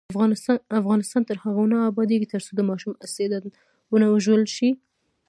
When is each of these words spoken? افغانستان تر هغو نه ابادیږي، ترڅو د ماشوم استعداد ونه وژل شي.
افغانستان 0.81 1.21
تر 1.29 1.37
هغو 1.43 1.63
نه 1.73 1.77
ابادیږي، 1.91 2.27
ترڅو 2.33 2.51
د 2.55 2.61
ماشوم 2.69 2.93
استعداد 3.05 3.43
ونه 3.91 4.07
وژل 4.13 4.43
شي. 4.55 4.69